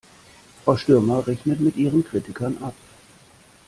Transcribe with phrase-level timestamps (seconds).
[0.65, 2.73] Frau Stürmer rechnet mit ihren Kritikern ab.